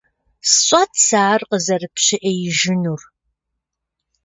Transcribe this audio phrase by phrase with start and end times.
[0.51, 3.01] СщӀат сэ ар къызэрыпщыӀеижынур.